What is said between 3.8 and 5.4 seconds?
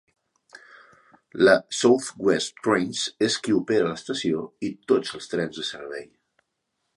l'estació i tots els